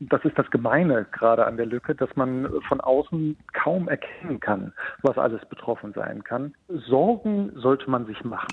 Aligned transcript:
das 0.00 0.24
ist 0.24 0.38
das 0.38 0.50
Gemeine 0.50 1.06
gerade 1.12 1.46
an 1.46 1.56
der 1.56 1.66
Lücke, 1.66 1.94
dass 1.94 2.14
man 2.16 2.48
von 2.68 2.80
außen 2.80 3.36
kaum 3.52 3.88
erkennen 3.88 4.40
kann, 4.40 4.72
was 5.02 5.18
alles 5.18 5.44
betroffen 5.46 5.92
sein 5.92 6.22
kann. 6.24 6.54
Sorgen 6.68 7.52
sollte 7.56 7.90
man 7.90 8.06
sich 8.06 8.22
machen. 8.24 8.48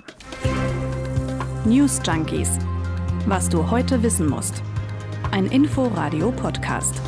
News 1.65 2.01
Junkies. 2.05 2.59
Was 3.27 3.49
du 3.49 3.71
heute 3.71 4.03
wissen 4.03 4.29
musst. 4.29 4.63
Ein 5.31 5.47
Info-Radio-Podcast. 5.47 7.01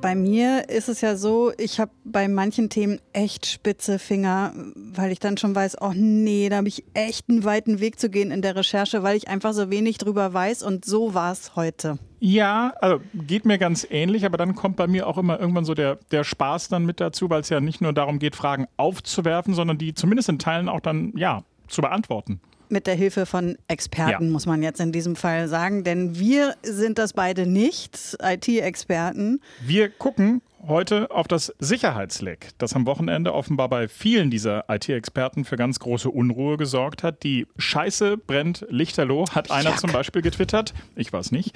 Bei 0.00 0.14
mir 0.14 0.70
ist 0.70 0.88
es 0.88 1.02
ja 1.02 1.14
so, 1.14 1.52
ich 1.58 1.78
habe 1.78 1.90
bei 2.04 2.26
manchen 2.26 2.70
Themen 2.70 3.00
echt 3.12 3.44
spitze 3.44 3.98
Finger, 3.98 4.54
weil 4.74 5.12
ich 5.12 5.18
dann 5.18 5.36
schon 5.36 5.54
weiß, 5.54 5.76
oh 5.82 5.92
nee, 5.94 6.48
da 6.48 6.56
habe 6.56 6.68
ich 6.68 6.84
echt 6.94 7.28
einen 7.28 7.44
weiten 7.44 7.80
Weg 7.80 8.00
zu 8.00 8.08
gehen 8.08 8.30
in 8.30 8.40
der 8.40 8.56
Recherche, 8.56 9.02
weil 9.02 9.18
ich 9.18 9.28
einfach 9.28 9.52
so 9.52 9.68
wenig 9.68 9.98
drüber 9.98 10.32
weiß 10.32 10.62
und 10.62 10.86
so 10.86 11.12
war 11.12 11.32
es 11.32 11.54
heute. 11.54 11.98
Ja, 12.18 12.72
also 12.80 13.02
geht 13.12 13.44
mir 13.44 13.58
ganz 13.58 13.86
ähnlich, 13.90 14.24
aber 14.24 14.38
dann 14.38 14.54
kommt 14.54 14.76
bei 14.76 14.86
mir 14.86 15.06
auch 15.06 15.18
immer 15.18 15.38
irgendwann 15.38 15.66
so 15.66 15.74
der, 15.74 15.98
der 16.10 16.24
Spaß 16.24 16.68
dann 16.68 16.86
mit 16.86 16.98
dazu, 16.98 17.28
weil 17.28 17.42
es 17.42 17.50
ja 17.50 17.60
nicht 17.60 17.82
nur 17.82 17.92
darum 17.92 18.18
geht, 18.18 18.36
Fragen 18.36 18.66
aufzuwerfen, 18.78 19.52
sondern 19.52 19.76
die 19.76 19.92
zumindest 19.92 20.30
in 20.30 20.38
Teilen 20.38 20.70
auch 20.70 20.80
dann, 20.80 21.12
ja, 21.14 21.44
zu 21.68 21.82
beantworten 21.82 22.40
mit 22.70 22.86
der 22.86 22.94
Hilfe 22.94 23.26
von 23.26 23.56
Experten, 23.68 24.24
ja. 24.24 24.30
muss 24.30 24.46
man 24.46 24.62
jetzt 24.62 24.80
in 24.80 24.92
diesem 24.92 25.16
Fall 25.16 25.48
sagen. 25.48 25.84
Denn 25.84 26.18
wir 26.18 26.54
sind 26.62 26.98
das 26.98 27.12
beide 27.12 27.46
nicht, 27.46 28.16
IT-Experten. 28.22 29.40
Wir 29.60 29.88
gucken 29.88 30.42
heute 30.66 31.10
auf 31.10 31.26
das 31.26 31.54
Sicherheitsleck, 31.58 32.50
das 32.58 32.74
am 32.74 32.86
Wochenende 32.86 33.32
offenbar 33.32 33.68
bei 33.68 33.88
vielen 33.88 34.30
dieser 34.30 34.64
IT-Experten 34.68 35.44
für 35.44 35.56
ganz 35.56 35.78
große 35.78 36.10
Unruhe 36.10 36.56
gesorgt 36.56 37.02
hat. 37.02 37.22
Die 37.22 37.46
Scheiße 37.56 38.16
brennt 38.16 38.66
Lichterloh, 38.68 39.26
hat 39.30 39.50
einer 39.50 39.70
Jack. 39.70 39.80
zum 39.80 39.92
Beispiel 39.92 40.22
getwittert. 40.22 40.74
Ich 40.96 41.12
weiß 41.12 41.32
nicht. 41.32 41.54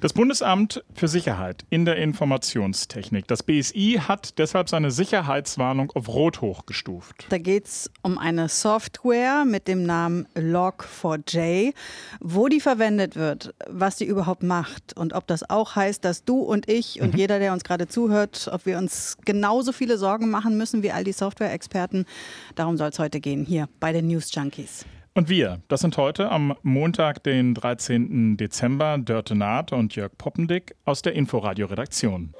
Das 0.00 0.12
Bundesamt 0.12 0.84
für 0.94 1.08
Sicherheit 1.08 1.64
in 1.70 1.84
der 1.84 1.96
Informationstechnik, 1.96 3.26
das 3.26 3.42
BSI, 3.42 4.00
hat 4.06 4.38
deshalb 4.38 4.68
seine 4.68 4.90
Sicherheitswarnung 4.90 5.90
auf 5.92 6.08
Rot 6.08 6.40
hochgestuft. 6.40 7.26
Da 7.28 7.38
geht 7.38 7.66
es 7.66 7.90
um 8.02 8.18
eine 8.18 8.48
Software 8.48 9.44
mit 9.44 9.68
dem 9.68 9.84
Namen 9.84 10.26
Log4j, 10.34 11.74
wo 12.20 12.48
die 12.48 12.60
verwendet 12.60 13.16
wird, 13.16 13.54
was 13.68 13.96
die 13.96 14.04
überhaupt 14.04 14.42
macht 14.42 14.96
und 14.96 15.12
ob 15.12 15.26
das 15.26 15.48
auch 15.48 15.76
heißt, 15.76 16.04
dass 16.04 16.24
du 16.24 16.38
und 16.38 16.68
ich 16.68 17.00
und 17.00 17.14
mhm. 17.14 17.18
jeder, 17.18 17.38
der 17.38 17.52
uns 17.52 17.64
gerade 17.64 17.88
zuhört, 17.88 18.43
ob 18.48 18.66
wir 18.66 18.78
uns 18.78 19.16
genauso 19.24 19.72
viele 19.72 19.98
Sorgen 19.98 20.30
machen 20.30 20.56
müssen 20.56 20.82
wie 20.82 20.92
all 20.92 21.04
die 21.04 21.12
Software-Experten. 21.12 22.06
Darum 22.54 22.76
soll 22.76 22.88
es 22.88 22.98
heute 22.98 23.20
gehen, 23.20 23.44
hier 23.44 23.68
bei 23.80 23.92
den 23.92 24.06
News 24.06 24.34
Junkies. 24.34 24.84
Und 25.16 25.28
wir, 25.28 25.60
das 25.68 25.80
sind 25.80 25.96
heute 25.96 26.30
am 26.30 26.56
Montag, 26.62 27.22
den 27.22 27.54
13. 27.54 28.36
Dezember, 28.36 28.98
Dörte 28.98 29.36
Naht 29.36 29.72
und 29.72 29.94
Jörg 29.94 30.10
Poppendick 30.18 30.74
aus 30.84 31.02
der 31.02 31.12
Inforadio-Redaktion. 31.12 32.34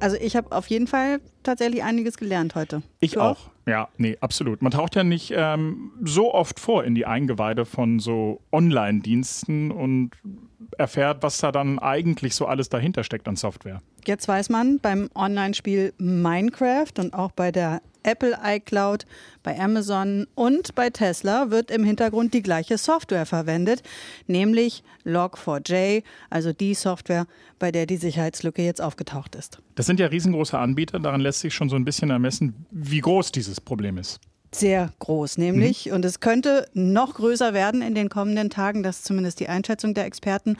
Also 0.00 0.16
ich 0.20 0.36
habe 0.36 0.54
auf 0.54 0.68
jeden 0.68 0.86
Fall 0.86 1.20
tatsächlich 1.42 1.82
einiges 1.82 2.18
gelernt 2.18 2.54
heute. 2.54 2.82
Ich 3.00 3.18
auch? 3.18 3.46
auch? 3.46 3.50
Ja, 3.66 3.88
nee, 3.96 4.16
absolut. 4.20 4.62
Man 4.62 4.70
taucht 4.70 4.96
ja 4.96 5.04
nicht 5.04 5.32
ähm, 5.34 5.92
so 6.04 6.32
oft 6.32 6.60
vor 6.60 6.84
in 6.84 6.94
die 6.94 7.06
Eingeweide 7.06 7.64
von 7.64 7.98
so 7.98 8.40
Online-Diensten 8.52 9.70
und 9.70 10.12
erfährt, 10.78 11.22
was 11.22 11.38
da 11.38 11.52
dann 11.52 11.78
eigentlich 11.78 12.34
so 12.34 12.46
alles 12.46 12.68
dahinter 12.68 13.04
steckt 13.04 13.28
an 13.28 13.36
Software. 13.36 13.80
Jetzt 14.06 14.28
weiß 14.28 14.48
man 14.48 14.78
beim 14.78 15.10
Online-Spiel 15.14 15.92
Minecraft 15.98 16.92
und 16.98 17.14
auch 17.14 17.32
bei 17.32 17.52
der 17.52 17.82
Apple 18.04 18.38
iCloud, 18.42 19.04
bei 19.42 19.58
Amazon 19.58 20.26
und 20.34 20.74
bei 20.74 20.88
Tesla 20.88 21.50
wird 21.50 21.70
im 21.70 21.84
Hintergrund 21.84 22.32
die 22.32 22.42
gleiche 22.42 22.78
Software 22.78 23.26
verwendet, 23.26 23.82
nämlich 24.26 24.82
Log4j, 25.04 26.02
also 26.30 26.52
die 26.52 26.74
Software, 26.74 27.26
bei 27.58 27.70
der 27.70 27.86
die 27.86 27.96
Sicherheitslücke 27.96 28.62
jetzt 28.62 28.80
aufgetaucht 28.80 29.34
ist. 29.34 29.60
Das 29.74 29.86
sind 29.86 30.00
ja 30.00 30.06
riesengroße 30.06 30.58
Anbieter, 30.58 31.00
daran 31.00 31.20
lässt 31.20 31.40
sich 31.40 31.54
schon 31.54 31.68
so 31.68 31.76
ein 31.76 31.84
bisschen 31.84 32.10
ermessen, 32.10 32.66
wie 32.70 33.00
groß 33.00 33.32
dieses 33.32 33.60
Problem 33.60 33.98
ist 33.98 34.20
sehr 34.52 34.90
groß, 34.98 35.38
nämlich. 35.38 35.86
Mhm. 35.86 35.92
Und 35.92 36.04
es 36.04 36.20
könnte 36.20 36.66
noch 36.74 37.14
größer 37.14 37.54
werden 37.54 37.82
in 37.82 37.94
den 37.94 38.08
kommenden 38.08 38.50
Tagen. 38.50 38.82
Das 38.82 38.98
ist 38.98 39.04
zumindest 39.04 39.40
die 39.40 39.48
Einschätzung 39.48 39.94
der 39.94 40.06
Experten. 40.06 40.56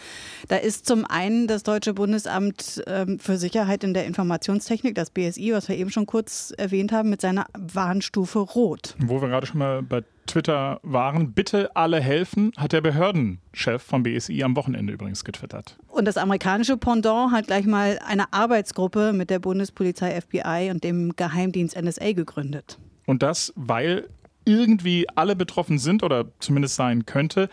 Da 0.49 0.57
ist 0.57 0.87
zum 0.87 1.05
einen 1.05 1.47
das 1.47 1.63
Deutsche 1.63 1.95
Bundesamt 1.95 2.83
ähm, 2.87 3.19
für 3.19 3.39
Sicherheit 3.39 3.85
in 3.85 3.95
der 3.95 4.07
Informationstechnik, 4.07 4.95
das 4.95 5.11
BSI, 5.11 5.53
was 5.53 5.69
wir 5.69 5.77
eben 5.77 5.91
schon 5.91 6.07
kurz 6.07 6.53
erwähnt 6.57 6.93
haben, 6.93 7.11
mit 7.11 7.21
seiner 7.21 7.47
Warnstufe 7.57 8.41
Rot. 8.41 8.95
Wo 8.99 9.21
wir 9.21 9.29
gerade 9.29 9.47
schon 9.47 9.59
mal 9.59 9.83
bei 9.83 10.03
Twitter 10.27 10.79
waren, 10.83 11.33
bitte 11.33 11.75
alle 11.75 12.01
helfen, 12.01 12.53
hat 12.59 12.73
der 12.73 12.83
Behördenchef 12.83 13.83
vom 13.83 14.03
BSI 14.03 14.43
am 14.43 14.55
Wochenende 14.57 14.93
übrigens 14.93 15.25
getwittert. 15.25 15.79
Und 15.89 16.05
das 16.05 16.19
amerikanische 16.19 16.77
Pendant 16.77 17.33
hat 17.33 17.47
gleich 17.47 17.65
mal 17.65 17.99
eine 18.07 18.31
Arbeitsgruppe 18.33 19.15
mit 19.15 19.31
der 19.31 19.39
Bundespolizei 19.39 20.21
FBI 20.21 20.71
und 20.71 20.85
dem 20.85 21.17
Geheimdienst 21.17 21.81
NSA 21.81 22.13
gegründet. 22.13 22.79
Und 23.09 23.23
das, 23.23 23.55
weil 23.57 24.07
irgendwie 24.45 25.07
alle 25.15 25.35
betroffen 25.35 25.79
sind 25.79 26.03
oder 26.03 26.27
zumindest 26.41 26.77
sein 26.77 27.07
könnte. 27.07 27.49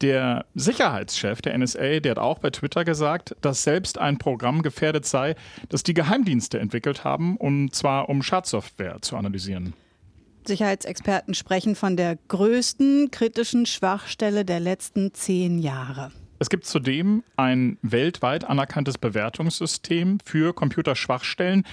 Der 0.00 0.46
Sicherheitschef 0.54 1.40
der 1.42 1.56
NSA, 1.56 2.00
der 2.00 2.10
hat 2.10 2.18
auch 2.18 2.40
bei 2.40 2.50
Twitter 2.50 2.84
gesagt, 2.84 3.36
dass 3.40 3.62
selbst 3.62 3.98
ein 3.98 4.18
Programm 4.18 4.62
gefährdet 4.62 5.06
sei, 5.06 5.36
das 5.68 5.84
die 5.84 5.94
Geheimdienste 5.94 6.58
entwickelt 6.58 7.04
haben, 7.04 7.36
und 7.36 7.72
zwar 7.72 8.08
um 8.08 8.20
Schadsoftware 8.20 9.00
zu 9.00 9.16
analysieren. 9.16 9.74
Sicherheitsexperten 10.44 11.34
sprechen 11.34 11.76
von 11.76 11.96
der 11.96 12.18
größten 12.26 13.12
kritischen 13.12 13.64
Schwachstelle 13.64 14.44
der 14.44 14.58
letzten 14.58 15.14
zehn 15.14 15.60
Jahre. 15.60 16.10
Es 16.40 16.50
gibt 16.50 16.66
zudem 16.66 17.22
ein 17.36 17.78
weltweit 17.82 18.44
anerkanntes 18.44 18.98
Bewertungssystem 18.98 20.18
für 20.24 20.52
Computerschwachstellen. 20.52 21.64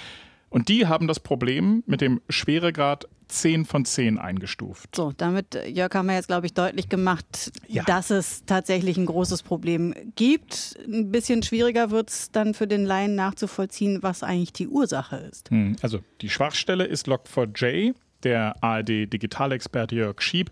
Und 0.53 0.69
die 0.69 0.85
haben 0.85 1.07
das 1.07 1.19
Problem 1.19 1.81
mit 1.87 1.99
dem 1.99 2.21
Schweregrad 2.29 3.07
10 3.27 3.65
von 3.65 3.85
10 3.85 4.19
eingestuft. 4.19 4.95
So, 4.95 5.11
damit, 5.11 5.55
äh, 5.55 5.67
Jörg, 5.67 5.95
haben 5.95 6.05
wir 6.05 6.13
jetzt, 6.13 6.27
glaube 6.27 6.45
ich, 6.45 6.53
deutlich 6.53 6.89
gemacht, 6.89 7.51
ja. 7.67 7.83
dass 7.85 8.11
es 8.11 8.45
tatsächlich 8.45 8.97
ein 8.97 9.07
großes 9.07 9.41
Problem 9.41 9.95
gibt. 10.15 10.77
Ein 10.85 11.11
bisschen 11.11 11.41
schwieriger 11.41 11.89
wird 11.89 12.11
es 12.11 12.31
dann 12.31 12.53
für 12.53 12.67
den 12.67 12.85
Laien 12.85 13.15
nachzuvollziehen, 13.15 14.03
was 14.03 14.21
eigentlich 14.21 14.53
die 14.53 14.67
Ursache 14.67 15.15
ist. 15.15 15.49
Hm, 15.49 15.75
also 15.81 16.01
die 16.21 16.29
Schwachstelle 16.29 16.85
ist 16.85 17.07
Log4j. 17.07 17.95
Der 18.21 18.63
ARD-Digitalexperte 18.63 19.95
Jörg 19.95 20.21
Schieb 20.21 20.51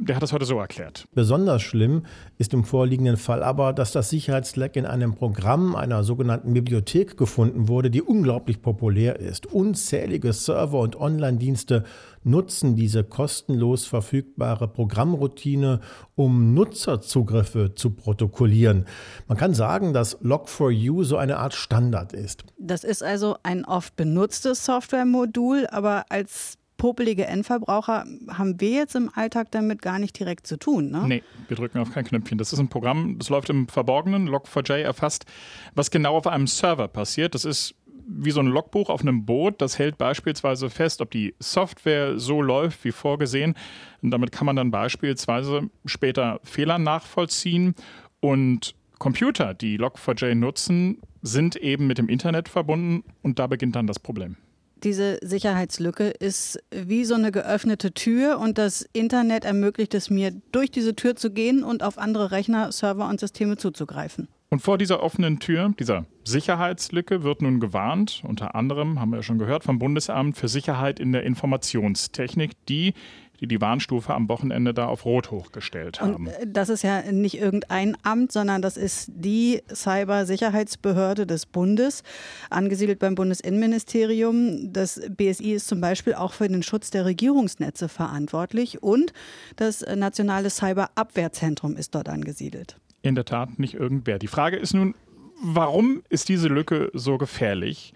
der 0.00 0.16
hat 0.16 0.22
das 0.22 0.32
heute 0.32 0.44
so 0.44 0.58
erklärt. 0.58 1.06
Besonders 1.14 1.62
schlimm 1.62 2.06
ist 2.38 2.54
im 2.54 2.64
vorliegenden 2.64 3.16
Fall 3.16 3.42
aber, 3.42 3.72
dass 3.72 3.92
das 3.92 4.10
Sicherheitsleck 4.10 4.76
in 4.76 4.86
einem 4.86 5.14
Programm 5.14 5.74
einer 5.74 6.04
sogenannten 6.04 6.54
Bibliothek 6.54 7.16
gefunden 7.16 7.68
wurde, 7.68 7.90
die 7.90 8.02
unglaublich 8.02 8.62
populär 8.62 9.18
ist. 9.18 9.46
Unzählige 9.46 10.32
Server 10.32 10.78
und 10.80 10.96
Online-Dienste 10.96 11.84
nutzen 12.22 12.76
diese 12.76 13.02
kostenlos 13.02 13.86
verfügbare 13.86 14.68
Programmroutine, 14.68 15.80
um 16.14 16.54
Nutzerzugriffe 16.54 17.74
zu 17.74 17.90
protokollieren. 17.90 18.84
Man 19.26 19.38
kann 19.38 19.54
sagen, 19.54 19.92
dass 19.92 20.20
Log4U 20.20 21.04
so 21.04 21.16
eine 21.16 21.38
Art 21.38 21.54
Standard 21.54 22.12
ist. 22.12 22.44
Das 22.58 22.84
ist 22.84 23.02
also 23.02 23.36
ein 23.42 23.64
oft 23.64 23.96
benutztes 23.96 24.64
Softwaremodul, 24.64 25.66
aber 25.70 26.04
als 26.10 26.58
popelige 26.80 27.26
Endverbraucher 27.26 28.06
haben 28.28 28.58
wir 28.58 28.70
jetzt 28.70 28.96
im 28.96 29.10
Alltag 29.14 29.50
damit 29.50 29.82
gar 29.82 29.98
nicht 29.98 30.18
direkt 30.18 30.46
zu 30.46 30.58
tun. 30.58 30.90
Ne? 30.90 31.04
Nee, 31.06 31.22
wir 31.46 31.54
drücken 31.54 31.78
auf 31.78 31.92
kein 31.92 32.06
Knöpfchen. 32.06 32.38
Das 32.38 32.54
ist 32.54 32.58
ein 32.58 32.68
Programm, 32.68 33.18
das 33.18 33.28
läuft 33.28 33.50
im 33.50 33.68
Verborgenen. 33.68 34.30
Log4j 34.30 34.78
erfasst, 34.78 35.26
was 35.74 35.90
genau 35.90 36.16
auf 36.16 36.26
einem 36.26 36.46
Server 36.46 36.88
passiert. 36.88 37.34
Das 37.34 37.44
ist 37.44 37.74
wie 38.08 38.30
so 38.30 38.40
ein 38.40 38.46
Logbuch 38.46 38.88
auf 38.88 39.02
einem 39.02 39.26
Boot. 39.26 39.60
Das 39.60 39.78
hält 39.78 39.98
beispielsweise 39.98 40.70
fest, 40.70 41.02
ob 41.02 41.10
die 41.10 41.34
Software 41.38 42.18
so 42.18 42.40
läuft 42.40 42.82
wie 42.82 42.92
vorgesehen. 42.92 43.56
Und 44.00 44.10
damit 44.10 44.32
kann 44.32 44.46
man 44.46 44.56
dann 44.56 44.70
beispielsweise 44.70 45.68
später 45.84 46.40
Fehler 46.44 46.78
nachvollziehen. 46.78 47.74
Und 48.20 48.74
Computer, 48.98 49.52
die 49.52 49.78
Log4j 49.78 50.34
nutzen, 50.34 50.96
sind 51.20 51.56
eben 51.56 51.86
mit 51.86 51.98
dem 51.98 52.08
Internet 52.08 52.48
verbunden 52.48 53.04
und 53.20 53.38
da 53.38 53.48
beginnt 53.48 53.76
dann 53.76 53.86
das 53.86 53.98
Problem 53.98 54.38
diese 54.84 55.18
Sicherheitslücke 55.22 56.08
ist 56.08 56.58
wie 56.70 57.04
so 57.04 57.14
eine 57.14 57.32
geöffnete 57.32 57.92
Tür 57.92 58.38
und 58.38 58.58
das 58.58 58.88
Internet 58.92 59.44
ermöglicht 59.44 59.94
es 59.94 60.10
mir, 60.10 60.32
durch 60.52 60.70
diese 60.70 60.96
Tür 60.96 61.16
zu 61.16 61.30
gehen 61.30 61.62
und 61.62 61.82
auf 61.82 61.98
andere 61.98 62.30
Rechner, 62.30 62.72
Server 62.72 63.08
und 63.08 63.20
Systeme 63.20 63.56
zuzugreifen. 63.56 64.28
Und 64.52 64.60
vor 64.60 64.78
dieser 64.78 65.00
offenen 65.00 65.38
Tür, 65.38 65.72
dieser 65.78 66.06
Sicherheitslücke, 66.24 67.22
wird 67.22 67.40
nun 67.40 67.60
gewarnt, 67.60 68.22
unter 68.26 68.56
anderem, 68.56 68.98
haben 68.98 69.10
wir 69.10 69.18
ja 69.18 69.22
schon 69.22 69.38
gehört, 69.38 69.62
vom 69.62 69.78
Bundesamt 69.78 70.36
für 70.36 70.48
Sicherheit 70.48 70.98
in 70.98 71.12
der 71.12 71.22
Informationstechnik, 71.22 72.52
die 72.68 72.94
die 73.40 73.48
die 73.48 73.60
Warnstufe 73.60 74.12
am 74.12 74.28
Wochenende 74.28 74.74
da 74.74 74.86
auf 74.86 75.06
Rot 75.06 75.30
hochgestellt 75.30 76.00
haben. 76.00 76.26
Und 76.26 76.32
äh, 76.32 76.46
das 76.46 76.68
ist 76.68 76.82
ja 76.82 77.10
nicht 77.10 77.38
irgendein 77.38 77.96
Amt, 78.02 78.32
sondern 78.32 78.60
das 78.60 78.76
ist 78.76 79.10
die 79.14 79.62
Cybersicherheitsbehörde 79.72 81.26
des 81.26 81.46
Bundes, 81.46 82.02
angesiedelt 82.50 82.98
beim 82.98 83.14
Bundesinnenministerium. 83.14 84.74
Das 84.74 85.00
BSI 85.08 85.52
ist 85.52 85.68
zum 85.68 85.80
Beispiel 85.80 86.14
auch 86.14 86.34
für 86.34 86.48
den 86.48 86.62
Schutz 86.62 86.90
der 86.90 87.06
Regierungsnetze 87.06 87.88
verantwortlich 87.88 88.82
und 88.82 89.14
das 89.56 89.80
nationale 89.80 90.50
Cyberabwehrzentrum 90.50 91.76
ist 91.76 91.94
dort 91.94 92.10
angesiedelt. 92.10 92.76
In 93.02 93.14
der 93.14 93.24
Tat 93.24 93.58
nicht 93.58 93.74
irgendwer. 93.74 94.18
Die 94.18 94.26
Frage 94.26 94.56
ist 94.56 94.74
nun, 94.74 94.94
warum 95.42 96.02
ist 96.08 96.28
diese 96.28 96.48
Lücke 96.48 96.90
so 96.92 97.18
gefährlich? 97.18 97.94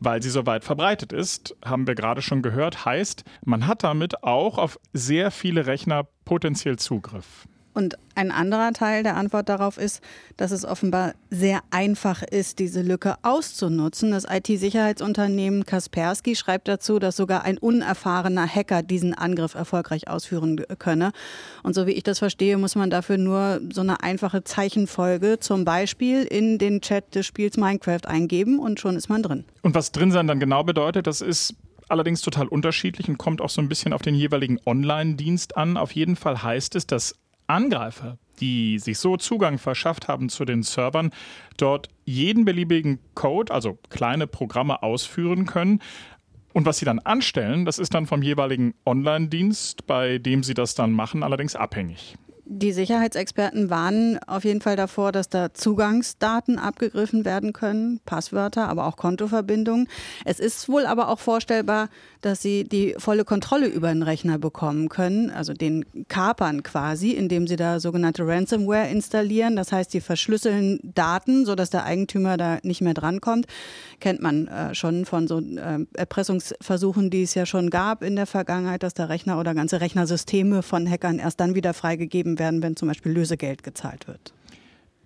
Weil 0.00 0.22
sie 0.22 0.30
so 0.30 0.46
weit 0.46 0.64
verbreitet 0.64 1.12
ist, 1.12 1.56
haben 1.64 1.86
wir 1.86 1.94
gerade 1.94 2.22
schon 2.22 2.40
gehört, 2.40 2.84
heißt, 2.84 3.24
man 3.44 3.66
hat 3.66 3.82
damit 3.82 4.22
auch 4.22 4.56
auf 4.56 4.78
sehr 4.92 5.30
viele 5.30 5.66
Rechner 5.66 6.06
potenziell 6.24 6.78
Zugriff. 6.78 7.48
Und 7.78 7.96
ein 8.16 8.32
anderer 8.32 8.72
Teil 8.72 9.04
der 9.04 9.16
Antwort 9.16 9.48
darauf 9.48 9.78
ist, 9.78 10.02
dass 10.36 10.50
es 10.50 10.64
offenbar 10.64 11.12
sehr 11.30 11.60
einfach 11.70 12.24
ist, 12.24 12.58
diese 12.58 12.82
Lücke 12.82 13.14
auszunutzen. 13.22 14.10
Das 14.10 14.26
IT-Sicherheitsunternehmen 14.28 15.64
Kaspersky 15.64 16.34
schreibt 16.34 16.66
dazu, 16.66 16.98
dass 16.98 17.14
sogar 17.14 17.44
ein 17.44 17.56
unerfahrener 17.56 18.48
Hacker 18.48 18.82
diesen 18.82 19.14
Angriff 19.14 19.54
erfolgreich 19.54 20.08
ausführen 20.08 20.60
könne. 20.80 21.12
Und 21.62 21.74
so 21.76 21.86
wie 21.86 21.92
ich 21.92 22.02
das 22.02 22.18
verstehe, 22.18 22.58
muss 22.58 22.74
man 22.74 22.90
dafür 22.90 23.16
nur 23.16 23.60
so 23.72 23.82
eine 23.82 24.02
einfache 24.02 24.42
Zeichenfolge 24.42 25.38
zum 25.38 25.64
Beispiel 25.64 26.24
in 26.24 26.58
den 26.58 26.80
Chat 26.80 27.14
des 27.14 27.26
Spiels 27.26 27.56
Minecraft 27.56 28.06
eingeben 28.08 28.58
und 28.58 28.80
schon 28.80 28.96
ist 28.96 29.08
man 29.08 29.22
drin. 29.22 29.44
Und 29.62 29.76
was 29.76 29.92
drin 29.92 30.10
sein 30.10 30.26
dann 30.26 30.40
genau 30.40 30.64
bedeutet, 30.64 31.06
das 31.06 31.20
ist 31.20 31.54
allerdings 31.88 32.22
total 32.22 32.48
unterschiedlich 32.48 33.08
und 33.08 33.18
kommt 33.18 33.40
auch 33.40 33.50
so 33.50 33.60
ein 33.60 33.68
bisschen 33.68 33.92
auf 33.92 34.02
den 34.02 34.16
jeweiligen 34.16 34.58
Online-Dienst 34.66 35.56
an. 35.56 35.76
Auf 35.76 35.92
jeden 35.92 36.16
Fall 36.16 36.42
heißt 36.42 36.74
es, 36.74 36.88
dass 36.88 37.14
Angreifer, 37.48 38.18
die 38.40 38.78
sich 38.78 38.98
so 38.98 39.16
Zugang 39.16 39.58
verschafft 39.58 40.08
haben 40.08 40.28
zu 40.28 40.44
den 40.44 40.62
Servern, 40.62 41.10
dort 41.56 41.88
jeden 42.04 42.44
beliebigen 42.44 43.00
Code, 43.14 43.52
also 43.52 43.78
kleine 43.90 44.26
Programme 44.26 44.82
ausführen 44.82 45.46
können. 45.46 45.80
Und 46.52 46.66
was 46.66 46.78
sie 46.78 46.84
dann 46.84 46.98
anstellen, 46.98 47.64
das 47.64 47.78
ist 47.78 47.94
dann 47.94 48.06
vom 48.06 48.22
jeweiligen 48.22 48.74
Online-Dienst, 48.86 49.86
bei 49.86 50.18
dem 50.18 50.42
sie 50.42 50.54
das 50.54 50.74
dann 50.74 50.92
machen, 50.92 51.22
allerdings 51.22 51.56
abhängig. 51.56 52.16
Die 52.50 52.72
Sicherheitsexperten 52.72 53.68
warnen 53.68 54.18
auf 54.26 54.42
jeden 54.42 54.62
Fall 54.62 54.74
davor, 54.74 55.12
dass 55.12 55.28
da 55.28 55.52
Zugangsdaten 55.52 56.58
abgegriffen 56.58 57.26
werden 57.26 57.52
können, 57.52 58.00
Passwörter, 58.06 58.70
aber 58.70 58.86
auch 58.86 58.96
Kontoverbindungen. 58.96 59.86
Es 60.24 60.40
ist 60.40 60.66
wohl 60.66 60.86
aber 60.86 61.10
auch 61.10 61.18
vorstellbar, 61.18 61.90
dass 62.22 62.40
sie 62.40 62.64
die 62.64 62.94
volle 62.96 63.26
Kontrolle 63.26 63.66
über 63.66 63.88
den 63.88 64.02
Rechner 64.02 64.38
bekommen 64.38 64.88
können, 64.88 65.30
also 65.30 65.52
den 65.52 65.84
Kapern 66.08 66.62
quasi, 66.62 67.10
indem 67.10 67.46
sie 67.46 67.56
da 67.56 67.80
sogenannte 67.80 68.26
Ransomware 68.26 68.88
installieren. 68.88 69.54
Das 69.54 69.70
heißt, 69.70 69.90
sie 69.90 70.00
verschlüsseln 70.00 70.80
Daten, 70.82 71.44
sodass 71.44 71.68
der 71.68 71.84
Eigentümer 71.84 72.38
da 72.38 72.60
nicht 72.62 72.80
mehr 72.80 72.94
drankommt. 72.94 73.46
Kennt 74.00 74.22
man 74.22 74.48
äh, 74.48 74.74
schon 74.74 75.04
von 75.04 75.28
so 75.28 75.38
äh, 75.38 75.84
Erpressungsversuchen, 75.92 77.10
die 77.10 77.24
es 77.24 77.34
ja 77.34 77.44
schon 77.44 77.68
gab 77.68 78.02
in 78.02 78.16
der 78.16 78.26
Vergangenheit, 78.26 78.82
dass 78.82 78.94
der 78.94 79.10
Rechner 79.10 79.38
oder 79.38 79.52
ganze 79.52 79.82
Rechnersysteme 79.82 80.62
von 80.62 80.88
Hackern 80.88 81.18
erst 81.18 81.40
dann 81.40 81.54
wieder 81.54 81.74
freigegeben 81.74 82.37
werden, 82.38 82.62
wenn 82.62 82.76
zum 82.76 82.88
Beispiel 82.88 83.12
Lösegeld 83.12 83.62
gezahlt 83.62 84.06
wird. 84.08 84.32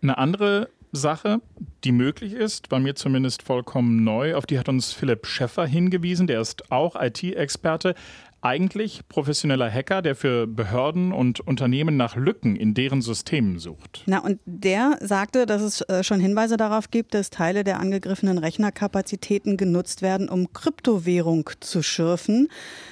Eine 0.03 0.19
andere 0.19 0.69
Sache, 0.93 1.41
die 1.85 1.93
möglich 1.93 2.35
ist, 2.35 2.69
bei 2.69 2.79
mir 2.79 2.95
zumindest 2.95 3.43
vollkommen 3.43 4.05
neu, 4.05 4.35
auf 4.35 4.45
die 4.45 4.59
hat 4.59 4.69
uns 4.69 4.93
Philipp 4.93 5.27
Schäffer 5.27 5.67
hingewiesen, 5.67 6.27
der 6.27 6.41
ist 6.41 6.71
auch 6.71 7.01
IT-Experte, 7.01 7.95
eigentlich 8.43 9.09
professioneller 9.09 9.71
Hacker, 9.71 10.03
der 10.03 10.17
für 10.17 10.47
Behörden 10.47 11.13
und 11.13 11.41
Unternehmen 11.41 11.97
nach 11.97 12.17
Lücken 12.17 12.57
in 12.57 12.75
deren 12.75 13.01
Systemen 13.01 13.59
sucht. 13.59 14.03
Na, 14.07 14.19
und 14.19 14.41
der 14.45 14.99
sagte, 15.01 15.47
dass 15.47 15.63
es 15.63 15.81
äh, 15.83 16.03
schon 16.03 16.21
Hinweise 16.21 16.57
darauf 16.57 16.91
gibt, 16.91 17.15
dass 17.15 17.31
Teile 17.31 17.63
der 17.63 17.79
angegriffenen 17.79 18.39
Rechnerkapazitäten 18.39 19.57
genutzt 19.57 20.03
werden, 20.03 20.29
um 20.29 20.53
Kryptowährung 20.53 21.49
zu 21.61 21.83
schürfen. 21.83 22.49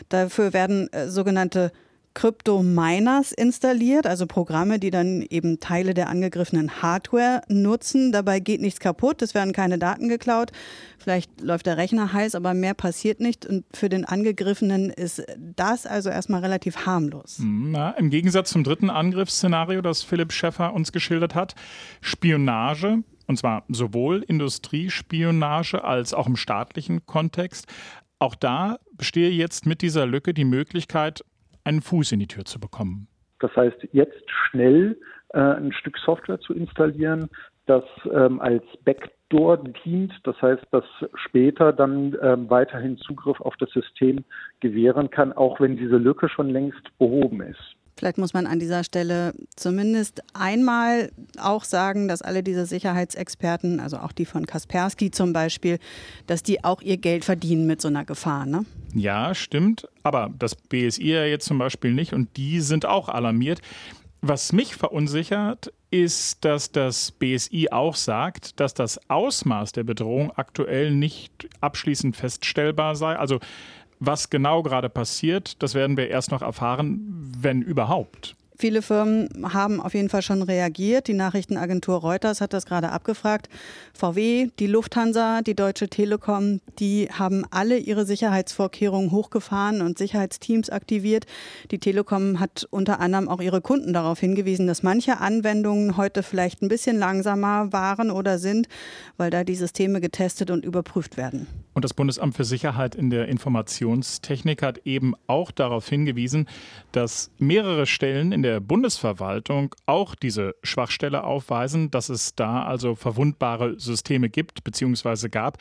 Dafür 0.09 0.53
werden 0.53 0.91
äh, 0.93 1.09
sogenannte 1.09 1.73
Crypto-Miners 2.15 3.33
installiert, 3.33 4.07
also 4.07 4.27
Programme, 4.27 4.79
die 4.79 4.91
dann 4.91 5.23
eben 5.23 5.61
Teile 5.61 5.95
der 5.95 6.09
angegriffenen 6.09 6.83
Hardware 6.83 7.43
nutzen. 7.49 8.13
Dabei 8.13 8.41
geht 8.41 8.61
nichts 8.61 8.81
kaputt, 8.81 9.23
es 9.23 9.35
werden 9.35 9.53
keine 9.53 9.79
Daten 9.79 10.09
geklaut. 10.09 10.51
Vielleicht 10.99 11.41
läuft 11.41 11.67
der 11.67 11.77
Rechner 11.77 12.13
heiß, 12.13 12.35
aber 12.35 12.53
mehr 12.53 12.75
passiert 12.75 13.21
nicht. 13.21 13.47
Und 13.47 13.65
für 13.75 13.89
den 13.89 14.05
Angegriffenen 14.05 14.91
ist 14.91 15.23
das 15.39 15.87
also 15.87 16.11
erstmal 16.11 16.41
relativ 16.41 16.85
harmlos. 16.87 17.39
Na, 17.41 17.91
Im 17.93 18.11
Gegensatz 18.11 18.51
zum 18.51 18.65
dritten 18.65 18.91
Angriffsszenario, 18.91 19.81
das 19.81 20.03
Philipp 20.03 20.33
Schäffer 20.33 20.75
uns 20.75 20.93
geschildert 20.93 21.35
hat, 21.35 21.55
Spionage 22.01 23.03
und 23.31 23.37
zwar 23.37 23.63
sowohl 23.69 24.25
Industriespionage 24.25 25.85
als 25.85 26.13
auch 26.13 26.27
im 26.27 26.35
staatlichen 26.35 27.07
Kontext. 27.07 27.67
Auch 28.19 28.35
da 28.35 28.79
bestehe 28.93 29.31
jetzt 29.31 29.67
mit 29.67 29.83
dieser 29.83 30.05
Lücke 30.05 30.35
die 30.35 30.45
Möglichkeit, 30.45 31.25
einen 31.65 31.83
Fuß 31.83 32.13
in 32.13 32.21
die 32.21 32.27
Tür 32.27 32.45
zu 32.45 32.61
bekommen. 32.61 33.09
Das 33.41 33.55
heißt, 33.57 33.89
jetzt 33.93 34.23
schnell 34.29 34.99
äh, 35.31 35.39
ein 35.39 35.73
Stück 35.73 35.97
Software 35.99 36.41
zu 36.41 36.55
installieren, 36.55 37.29
das 37.67 37.85
ähm, 38.13 38.41
als 38.41 38.65
Backdoor 38.85 39.59
dient, 39.85 40.13
das 40.25 40.41
heißt, 40.43 40.63
das 40.73 40.85
später 41.15 41.73
dann 41.73 42.17
ähm, 42.21 42.51
weiterhin 42.51 42.99
Zugriff 42.99 43.41
auf 43.41 43.57
das 43.59 43.71
System 43.71 44.25
gewähren 44.61 45.11
kann, 45.11 45.33
auch 45.33 45.61
wenn 45.61 45.77
diese 45.77 45.97
Lücke 45.97 46.29
schon 46.29 46.51
längst 46.51 46.83
behoben 46.99 47.43
ist. 47.43 47.77
Vielleicht 48.01 48.17
muss 48.17 48.33
man 48.33 48.47
an 48.47 48.59
dieser 48.59 48.83
Stelle 48.83 49.35
zumindest 49.57 50.23
einmal 50.33 51.11
auch 51.39 51.65
sagen, 51.65 52.09
dass 52.09 52.23
alle 52.23 52.43
diese 52.43 52.65
Sicherheitsexperten, 52.65 53.79
also 53.79 53.99
auch 53.99 54.13
die 54.13 54.25
von 54.25 54.47
Kaspersky 54.47 55.11
zum 55.11 55.35
Beispiel, 55.35 55.79
dass 56.27 56.43
die 56.43 56.65
auch 56.65 56.81
ihr 56.81 56.97
Geld 56.97 57.27
verdienen 57.27 57.67
mit 57.67 57.83
so 57.83 57.89
einer 57.89 58.07
Gefahr. 58.07 58.47
Ne? 58.47 58.65
Ja, 58.95 59.35
stimmt. 59.35 59.87
Aber 60.03 60.31
das 60.39 60.55
BSI 60.55 61.11
ja 61.11 61.25
jetzt 61.27 61.45
zum 61.45 61.59
Beispiel 61.59 61.93
nicht 61.93 62.15
und 62.15 62.35
die 62.39 62.63
sind 62.63 62.87
auch 62.87 63.11
alarmiert. 63.11 63.61
Was 64.23 64.55
mich 64.55 64.77
verunsichert, 64.77 65.71
ist, 65.91 66.45
dass 66.45 66.73
das 66.73 67.11
BSI 67.11 67.69
auch 67.71 67.97
sagt, 67.97 68.61
dass 68.61 68.73
das 68.73 68.99
Ausmaß 69.11 69.73
der 69.73 69.85
Bedrohung 69.85 70.33
aktuell 70.37 70.93
nicht 70.93 71.49
abschließend 71.61 72.17
feststellbar 72.17 72.97
sei. 72.97 73.17
Also 73.17 73.41
was 74.01 74.31
genau 74.31 74.63
gerade 74.63 74.89
passiert, 74.89 75.63
das 75.63 75.75
werden 75.75 75.97
wir 75.97 76.09
erst 76.09 76.31
noch 76.31 76.43
erfahren, 76.43 77.33
wenn 77.39 77.63
überhaupt. 77.63 78.35
Viele 78.61 78.83
Firmen 78.83 79.31
haben 79.55 79.81
auf 79.81 79.95
jeden 79.95 80.11
Fall 80.11 80.21
schon 80.21 80.43
reagiert. 80.43 81.09
Die 81.09 81.15
Nachrichtenagentur 81.15 81.97
Reuters 81.97 82.43
hat 82.43 82.53
das 82.53 82.67
gerade 82.67 82.91
abgefragt. 82.91 83.49
VW, 83.95 84.51
die 84.59 84.67
Lufthansa, 84.67 85.41
die 85.41 85.55
Deutsche 85.55 85.89
Telekom, 85.89 86.61
die 86.79 87.09
haben 87.11 87.47
alle 87.51 87.79
ihre 87.79 88.05
Sicherheitsvorkehrungen 88.05 89.13
hochgefahren 89.13 89.81
und 89.81 89.97
Sicherheitsteams 89.97 90.69
aktiviert. 90.69 91.25
Die 91.71 91.79
Telekom 91.79 92.39
hat 92.39 92.69
unter 92.69 93.01
anderem 93.01 93.31
auch 93.31 93.41
ihre 93.41 93.63
Kunden 93.63 93.95
darauf 93.95 94.21
hingewiesen, 94.21 94.67
dass 94.67 94.83
manche 94.83 95.21
Anwendungen 95.21 95.97
heute 95.97 96.23
vielleicht 96.23 96.61
ein 96.61 96.69
bisschen 96.69 96.99
langsamer 96.99 97.73
waren 97.73 98.11
oder 98.11 98.39
sind, 98.39 98.69
weil 99.17 99.31
da 99.31 99.43
die 99.43 99.55
Systeme 99.55 100.03
getestet 100.03 100.51
und 100.51 100.67
überprüft 100.67 101.17
werden. 101.17 101.47
Und 101.73 101.85
das 101.85 101.95
Bundesamt 101.95 102.35
für 102.35 102.45
Sicherheit 102.45 102.95
in 102.95 103.11
der 103.11 103.29
Informationstechnik 103.29 104.63
hat 104.63 104.79
eben 104.85 105.15
auch 105.27 105.51
darauf 105.51 105.89
hingewiesen, 105.89 106.49
dass 106.93 107.31
mehrere 107.39 107.87
Stellen 107.87 108.33
in 108.33 108.43
der 108.43 108.61
Bundesverwaltung 108.61 109.75
auch 109.87 110.15
diese 110.15 110.55
Schwachstelle 110.63 111.25
aufweisen, 111.25 111.91
dass 111.91 112.09
es 112.09 112.35
da 112.35 112.65
also 112.65 112.95
verwundbare 112.95 113.79
Systeme 113.79 114.29
gibt 114.29 114.65
bzw. 114.65 115.29
gab. 115.29 115.59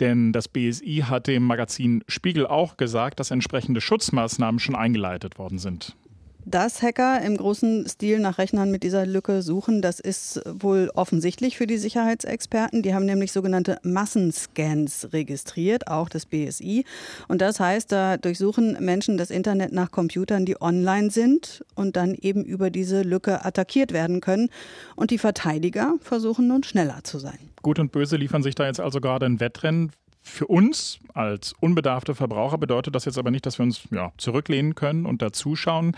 Denn 0.00 0.32
das 0.32 0.48
BSI 0.48 1.04
hat 1.08 1.28
dem 1.28 1.44
Magazin 1.44 2.02
Spiegel 2.08 2.46
auch 2.46 2.76
gesagt, 2.76 3.20
dass 3.20 3.30
entsprechende 3.30 3.80
Schutzmaßnahmen 3.80 4.58
schon 4.58 4.74
eingeleitet 4.74 5.38
worden 5.38 5.58
sind 5.58 5.96
dass 6.44 6.82
Hacker 6.82 7.22
im 7.22 7.36
großen 7.36 7.88
Stil 7.88 8.18
nach 8.18 8.38
Rechnern 8.38 8.70
mit 8.70 8.82
dieser 8.82 9.06
Lücke 9.06 9.42
suchen, 9.42 9.82
das 9.82 10.00
ist 10.00 10.42
wohl 10.46 10.90
offensichtlich 10.94 11.56
für 11.56 11.66
die 11.66 11.78
Sicherheitsexperten. 11.78 12.82
Die 12.82 12.94
haben 12.94 13.06
nämlich 13.06 13.32
sogenannte 13.32 13.78
Massenscans 13.82 15.08
registriert, 15.12 15.88
auch 15.88 16.08
das 16.08 16.26
BSI. 16.26 16.84
Und 17.28 17.40
das 17.40 17.60
heißt, 17.60 17.92
da 17.92 18.16
durchsuchen 18.16 18.76
Menschen 18.80 19.16
das 19.16 19.30
Internet 19.30 19.72
nach 19.72 19.90
Computern, 19.90 20.44
die 20.44 20.60
online 20.60 21.10
sind 21.10 21.64
und 21.74 21.96
dann 21.96 22.14
eben 22.14 22.44
über 22.44 22.70
diese 22.70 23.02
Lücke 23.02 23.44
attackiert 23.44 23.92
werden 23.92 24.20
können. 24.20 24.48
Und 24.96 25.10
die 25.10 25.18
Verteidiger 25.18 25.94
versuchen 26.00 26.48
nun 26.48 26.62
schneller 26.64 27.04
zu 27.04 27.18
sein. 27.18 27.38
Gut 27.62 27.78
und 27.78 27.92
Böse 27.92 28.16
liefern 28.16 28.42
sich 28.42 28.54
da 28.54 28.66
jetzt 28.66 28.80
also 28.80 29.00
gerade 29.00 29.26
ein 29.26 29.40
Wettrennen. 29.40 29.92
Für 30.24 30.46
uns 30.46 31.00
als 31.14 31.52
unbedarfte 31.60 32.14
Verbraucher 32.14 32.58
bedeutet 32.58 32.94
das 32.94 33.04
jetzt 33.04 33.18
aber 33.18 33.30
nicht, 33.30 33.44
dass 33.44 33.58
wir 33.58 33.64
uns 33.64 33.82
ja, 33.90 34.12
zurücklehnen 34.18 34.74
können 34.74 35.04
und 35.04 35.20
dazuschauen. 35.20 35.96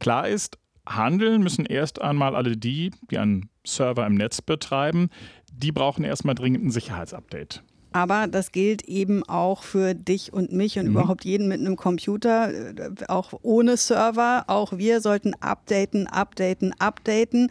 Klar 0.00 0.28
ist, 0.28 0.58
handeln 0.88 1.42
müssen 1.42 1.66
erst 1.66 2.00
einmal 2.00 2.34
alle 2.34 2.56
die, 2.56 2.90
die 3.10 3.18
einen 3.18 3.48
Server 3.64 4.06
im 4.06 4.14
Netz 4.14 4.42
betreiben. 4.42 5.10
Die 5.52 5.72
brauchen 5.72 6.04
erstmal 6.04 6.34
dringend 6.34 6.64
ein 6.64 6.70
Sicherheitsupdate. 6.70 7.62
Aber 7.92 8.28
das 8.28 8.52
gilt 8.52 8.82
eben 8.82 9.24
auch 9.24 9.64
für 9.64 9.94
dich 9.94 10.32
und 10.32 10.52
mich 10.52 10.78
und 10.78 10.86
mhm. 10.86 10.92
überhaupt 10.92 11.24
jeden 11.24 11.48
mit 11.48 11.58
einem 11.60 11.76
Computer, 11.76 12.52
äh, 12.52 12.90
auch 13.08 13.32
ohne 13.42 13.76
Server. 13.76 14.44
Auch 14.46 14.78
wir 14.78 15.00
sollten 15.00 15.34
updaten, 15.34 16.06
updaten, 16.06 16.72
updaten. 16.78 17.50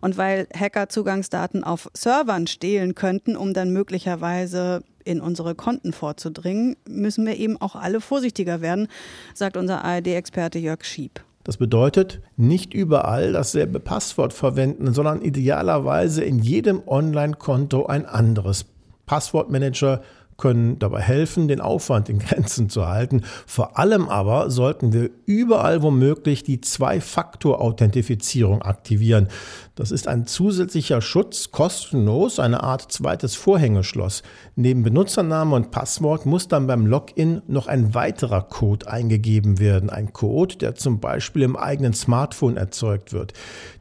Und 0.00 0.16
weil 0.16 0.46
Hacker 0.54 0.88
Zugangsdaten 0.88 1.64
auf 1.64 1.90
Servern 1.92 2.46
stehlen 2.46 2.94
könnten, 2.94 3.36
um 3.36 3.52
dann 3.52 3.72
möglicherweise 3.72 4.84
in 5.04 5.20
unsere 5.20 5.54
Konten 5.54 5.92
vorzudringen, 5.92 6.76
müssen 6.88 7.26
wir 7.26 7.36
eben 7.36 7.60
auch 7.60 7.74
alle 7.74 8.00
vorsichtiger 8.00 8.60
werden, 8.60 8.86
sagt 9.34 9.56
unser 9.56 9.84
ARD-Experte 9.84 10.58
Jörg 10.58 10.84
Schieb. 10.84 11.24
Das 11.42 11.56
bedeutet, 11.56 12.20
nicht 12.36 12.74
überall 12.74 13.32
dasselbe 13.32 13.80
Passwort 13.80 14.32
verwenden, 14.32 14.92
sondern 14.92 15.22
idealerweise 15.22 16.22
in 16.22 16.38
jedem 16.38 16.82
Online-Konto 16.86 17.86
ein 17.86 18.04
anderes. 18.04 18.66
Passwortmanager 19.06 20.02
können 20.40 20.78
dabei 20.78 21.00
helfen, 21.00 21.46
den 21.46 21.60
Aufwand 21.60 22.08
in 22.08 22.18
Grenzen 22.18 22.68
zu 22.68 22.88
halten. 22.88 23.22
Vor 23.46 23.78
allem 23.78 24.08
aber 24.08 24.50
sollten 24.50 24.92
wir 24.92 25.10
überall 25.26 25.82
womöglich 25.82 26.42
die 26.42 26.60
Zwei-Faktor-Authentifizierung 26.60 28.62
aktivieren. 28.62 29.28
Das 29.76 29.92
ist 29.92 30.08
ein 30.08 30.26
zusätzlicher 30.26 31.00
Schutz, 31.00 31.52
kostenlos, 31.52 32.40
eine 32.40 32.62
Art 32.62 32.90
zweites 32.90 33.34
Vorhängeschloss. 33.34 34.22
Neben 34.56 34.82
Benutzername 34.82 35.54
und 35.54 35.70
Passwort 35.70 36.26
muss 36.26 36.48
dann 36.48 36.66
beim 36.66 36.86
Login 36.86 37.42
noch 37.46 37.66
ein 37.66 37.94
weiterer 37.94 38.42
Code 38.42 38.90
eingegeben 38.90 39.58
werden. 39.58 39.88
Ein 39.88 40.12
Code, 40.12 40.56
der 40.56 40.74
zum 40.74 41.00
Beispiel 41.00 41.42
im 41.42 41.56
eigenen 41.56 41.92
Smartphone 41.92 42.56
erzeugt 42.56 43.12
wird. 43.12 43.32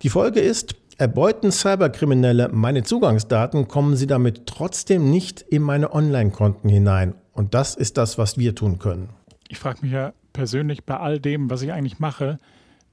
Die 0.04 0.10
Folge 0.10 0.40
ist, 0.40 0.76
Erbeuten 1.00 1.54
Cyberkriminelle 1.54 2.50
meine 2.50 2.84
Zugangsdaten, 2.84 3.70
kommen 3.70 3.96
sie 3.96 4.06
damit 4.06 4.46
trotzdem 4.48 5.10
nicht 5.10 5.40
in 5.40 5.62
meine 5.62 5.94
Online-Konten 5.94 6.68
hinein. 6.68 7.16
Und 7.32 7.54
das 7.54 7.76
ist 7.76 7.96
das, 7.96 8.18
was 8.18 8.38
wir 8.38 8.54
tun 8.54 8.80
können. 8.80 9.08
Ich 9.48 9.60
frage 9.60 9.80
mich 9.82 9.94
ja 9.94 10.12
persönlich 10.34 10.84
bei 10.84 10.98
all 10.98 11.22
dem, 11.22 11.50
was 11.50 11.62
ich 11.62 11.72
eigentlich 11.72 12.00
mache, 12.00 12.38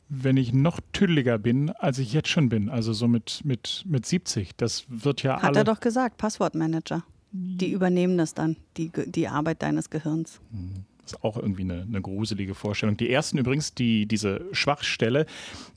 wenn 0.08 0.36
ich 0.36 0.52
noch 0.52 0.78
tüdeliger 0.92 1.36
bin, 1.36 1.70
als 1.70 1.98
ich 1.98 2.12
jetzt 2.12 2.28
schon 2.28 2.48
bin, 2.48 2.68
also 2.68 2.92
so 2.92 3.08
mit, 3.08 3.40
mit, 3.42 3.82
mit 3.88 4.06
70. 4.06 4.56
Das 4.56 4.84
wird 4.88 5.24
ja 5.24 5.42
Hat 5.42 5.56
er 5.56 5.64
doch 5.64 5.80
gesagt, 5.80 6.16
Passwortmanager. 6.16 7.02
Die 7.32 7.72
übernehmen 7.72 8.18
das 8.18 8.34
dann, 8.34 8.56
die, 8.76 8.92
die 9.06 9.26
Arbeit 9.26 9.62
deines 9.62 9.90
Gehirns. 9.90 10.40
Mhm. 10.52 10.84
Ist 11.06 11.22
auch 11.24 11.36
irgendwie 11.36 11.62
eine, 11.62 11.82
eine, 11.82 12.00
gruselige 12.02 12.54
Vorstellung. 12.54 12.96
Die 12.96 13.10
ersten 13.10 13.38
übrigens, 13.38 13.74
die 13.74 14.06
diese 14.06 14.44
Schwachstelle 14.52 15.26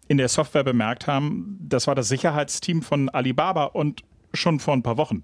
in 0.07 0.17
der 0.17 0.27
Software 0.27 0.63
bemerkt 0.63 1.05
haben, 1.05 1.59
das 1.61 1.85
war 1.85 1.95
das 1.95 2.09
Sicherheitsteam 2.09 2.81
von 2.81 3.09
Alibaba 3.09 3.65
und 3.65 4.03
schon 4.33 4.59
vor 4.59 4.73
ein 4.73 4.83
paar 4.83 4.97
Wochen. 4.97 5.23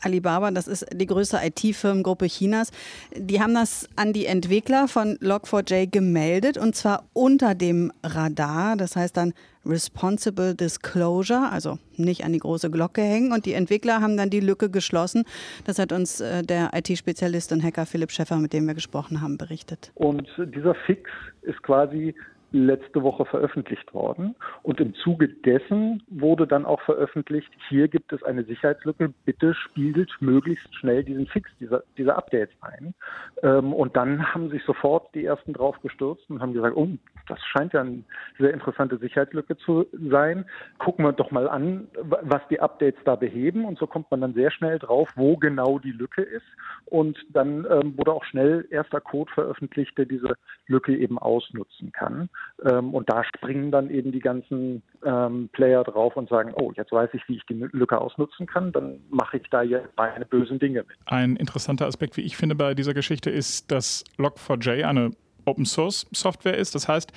Alibaba, 0.00 0.50
das 0.50 0.68
ist 0.68 0.86
die 0.94 1.06
größte 1.06 1.38
IT-Firmengruppe 1.42 2.26
Chinas. 2.26 2.70
Die 3.16 3.40
haben 3.40 3.54
das 3.54 3.88
an 3.96 4.12
die 4.12 4.26
Entwickler 4.26 4.88
von 4.88 5.16
Log4j 5.18 5.90
gemeldet 5.90 6.58
und 6.58 6.76
zwar 6.76 7.04
unter 7.12 7.54
dem 7.54 7.92
Radar. 8.02 8.76
Das 8.76 8.96
heißt 8.96 9.16
dann 9.16 9.32
Responsible 9.66 10.54
Disclosure, 10.54 11.50
also 11.50 11.78
nicht 11.96 12.24
an 12.24 12.32
die 12.32 12.38
große 12.38 12.70
Glocke 12.70 13.02
hängen. 13.02 13.32
Und 13.32 13.44
die 13.44 13.52
Entwickler 13.52 14.00
haben 14.00 14.16
dann 14.16 14.30
die 14.30 14.40
Lücke 14.40 14.70
geschlossen. 14.70 15.24
Das 15.64 15.78
hat 15.78 15.92
uns 15.92 16.20
äh, 16.20 16.42
der 16.42 16.70
IT-Spezialist 16.72 17.52
und 17.52 17.62
Hacker 17.62 17.84
Philipp 17.84 18.10
Schäffer, 18.10 18.36
mit 18.36 18.52
dem 18.52 18.66
wir 18.66 18.74
gesprochen 18.74 19.20
haben, 19.20 19.36
berichtet. 19.36 19.92
Und 19.94 20.26
dieser 20.38 20.74
Fix 20.86 21.10
ist 21.42 21.62
quasi 21.62 22.14
letzte 22.52 23.02
Woche 23.02 23.24
veröffentlicht 23.26 23.92
worden. 23.92 24.34
Und 24.62 24.80
im 24.80 24.94
Zuge 24.94 25.28
dessen 25.28 26.02
wurde 26.08 26.46
dann 26.46 26.64
auch 26.64 26.80
veröffentlicht, 26.82 27.50
hier 27.68 27.88
gibt 27.88 28.12
es 28.12 28.22
eine 28.22 28.44
Sicherheitslücke, 28.44 29.12
bitte 29.24 29.54
spielt 29.54 30.10
möglichst 30.20 30.74
schnell 30.74 31.04
diesen 31.04 31.26
Fix, 31.26 31.50
diese, 31.60 31.84
diese 31.96 32.16
Updates 32.16 32.54
ein. 32.62 32.94
Ähm, 33.42 33.72
und 33.72 33.96
dann 33.96 34.34
haben 34.34 34.50
sich 34.50 34.62
sofort 34.64 35.14
die 35.14 35.24
ersten 35.24 35.52
drauf 35.52 35.80
gestürzt 35.82 36.28
und 36.30 36.40
haben 36.40 36.54
gesagt, 36.54 36.76
oh, 36.76 36.88
das 37.28 37.38
scheint 37.44 37.74
ja 37.74 37.82
eine 37.82 38.02
sehr 38.38 38.54
interessante 38.54 38.96
Sicherheitslücke 38.98 39.56
zu 39.58 39.86
sein. 40.10 40.46
Gucken 40.78 41.04
wir 41.04 41.12
doch 41.12 41.30
mal 41.30 41.48
an, 41.48 41.88
was 42.02 42.40
die 42.48 42.60
Updates 42.60 43.00
da 43.04 43.16
beheben. 43.16 43.64
Und 43.64 43.78
so 43.78 43.86
kommt 43.86 44.10
man 44.10 44.22
dann 44.22 44.34
sehr 44.34 44.50
schnell 44.50 44.78
drauf, 44.78 45.10
wo 45.14 45.36
genau 45.36 45.78
die 45.78 45.92
Lücke 45.92 46.22
ist. 46.22 46.46
Und 46.86 47.18
dann 47.30 47.66
ähm, 47.70 47.96
wurde 47.98 48.12
auch 48.12 48.24
schnell 48.24 48.66
erster 48.70 49.00
Code 49.00 49.30
veröffentlicht, 49.32 49.96
der 49.98 50.06
diese 50.06 50.36
Lücke 50.66 50.96
eben 50.96 51.18
ausnutzen 51.18 51.92
kann. 51.92 52.30
Ähm, 52.64 52.92
und 52.92 53.08
da 53.08 53.22
springen 53.24 53.70
dann 53.70 53.90
eben 53.90 54.10
die 54.10 54.20
ganzen 54.20 54.82
ähm, 55.04 55.48
Player 55.52 55.84
drauf 55.84 56.16
und 56.16 56.28
sagen, 56.28 56.52
oh, 56.54 56.72
jetzt 56.76 56.90
weiß 56.90 57.10
ich, 57.12 57.22
wie 57.28 57.36
ich 57.36 57.46
die 57.46 57.54
Lücke 57.54 58.00
ausnutzen 58.00 58.46
kann, 58.46 58.72
dann 58.72 59.00
mache 59.10 59.36
ich 59.36 59.48
da 59.50 59.62
jetzt 59.62 59.88
meine 59.96 60.24
bösen 60.24 60.58
Dinge 60.58 60.80
mit. 60.80 60.96
Ein 61.06 61.36
interessanter 61.36 61.86
Aspekt, 61.86 62.16
wie 62.16 62.22
ich 62.22 62.36
finde, 62.36 62.54
bei 62.54 62.74
dieser 62.74 62.94
Geschichte 62.94 63.30
ist, 63.30 63.70
dass 63.70 64.04
Log4j 64.18 64.84
eine 64.84 65.10
Open 65.44 65.66
Source 65.66 66.06
Software 66.12 66.56
ist. 66.56 66.74
Das 66.74 66.88
heißt, 66.88 67.12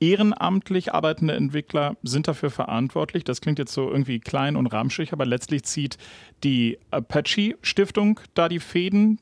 ehrenamtlich 0.00 0.94
arbeitende 0.94 1.34
Entwickler 1.34 1.96
sind 2.02 2.28
dafür 2.28 2.50
verantwortlich. 2.50 3.24
Das 3.24 3.40
klingt 3.40 3.58
jetzt 3.58 3.72
so 3.72 3.90
irgendwie 3.90 4.20
klein 4.20 4.56
und 4.56 4.66
ramschig, 4.68 5.12
aber 5.12 5.26
letztlich 5.26 5.64
zieht 5.64 5.98
die 6.44 6.78
Apache 6.90 7.56
Stiftung 7.62 8.20
da 8.34 8.48
die 8.48 8.60
Fäden. 8.60 9.20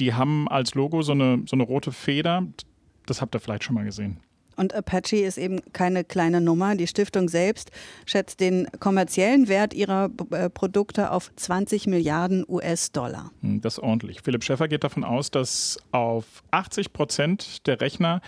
Die 0.00 0.14
haben 0.14 0.48
als 0.48 0.74
Logo 0.74 1.02
so 1.02 1.12
eine, 1.12 1.42
so 1.46 1.54
eine 1.54 1.62
rote 1.62 1.92
Feder. 1.92 2.46
Das 3.06 3.20
habt 3.20 3.34
ihr 3.36 3.40
vielleicht 3.40 3.64
schon 3.64 3.74
mal 3.74 3.84
gesehen. 3.84 4.18
Und 4.56 4.74
Apache 4.74 5.16
ist 5.16 5.38
eben 5.38 5.60
keine 5.72 6.04
kleine 6.04 6.40
Nummer. 6.40 6.74
Die 6.74 6.86
Stiftung 6.86 7.28
selbst 7.28 7.70
schätzt 8.06 8.40
den 8.40 8.68
kommerziellen 8.80 9.48
Wert 9.48 9.74
ihrer 9.74 10.10
äh, 10.30 10.50
Produkte 10.50 11.10
auf 11.10 11.30
20 11.36 11.86
Milliarden 11.86 12.44
US-Dollar. 12.48 13.30
Hm, 13.40 13.60
das 13.60 13.74
ist 13.74 13.84
ordentlich. 13.84 14.20
Philipp 14.22 14.44
Schäffer 14.44 14.68
geht 14.68 14.84
davon 14.84 15.04
aus, 15.04 15.30
dass 15.30 15.78
auf 15.92 16.42
80 16.50 16.92
Prozent 16.92 17.66
der 17.66 17.80
Rechner 17.80 18.20